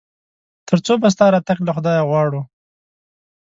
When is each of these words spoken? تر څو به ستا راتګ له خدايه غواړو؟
تر 0.67 0.77
څو 0.85 0.93
به 1.01 1.07
ستا 1.13 1.25
راتګ 1.33 1.57
له 1.63 1.71
خدايه 1.77 2.03
غواړو؟ 2.09 2.41